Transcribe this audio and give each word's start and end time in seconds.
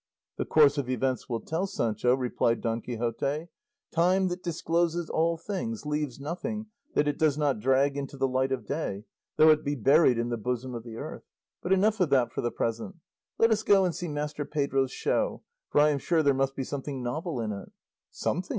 "The 0.37 0.45
course 0.45 0.79
of 0.79 0.89
events 0.89 1.29
will 1.29 1.41
tell, 1.41 1.67
Sancho," 1.67 2.15
replied 2.15 2.59
Don 2.61 2.81
Quixote; 2.81 3.49
"time, 3.91 4.29
that 4.29 4.41
discloses 4.41 5.11
all 5.11 5.37
things, 5.37 5.85
leaves 5.85 6.19
nothing 6.19 6.65
that 6.95 7.07
it 7.07 7.19
does 7.19 7.37
not 7.37 7.59
drag 7.59 7.95
into 7.95 8.17
the 8.17 8.27
light 8.27 8.51
of 8.51 8.65
day, 8.65 9.03
though 9.37 9.51
it 9.51 9.63
be 9.63 9.75
buried 9.75 10.17
in 10.17 10.29
the 10.29 10.37
bosom 10.37 10.73
of 10.73 10.83
the 10.83 10.95
earth. 10.97 11.27
But 11.61 11.71
enough 11.71 11.99
of 11.99 12.09
that 12.09 12.31
for 12.31 12.41
the 12.41 12.49
present; 12.49 12.95
let 13.37 13.51
us 13.51 13.61
go 13.61 13.85
and 13.85 13.93
see 13.93 14.07
Master 14.07 14.43
Pedro's 14.43 14.91
show, 14.91 15.43
for 15.69 15.79
I 15.79 15.89
am 15.89 15.99
sure 15.99 16.23
there 16.23 16.33
must 16.33 16.55
be 16.55 16.63
something 16.63 17.03
novel 17.03 17.39
in 17.39 17.51
it." 17.51 17.71
"Something!" 18.09 18.49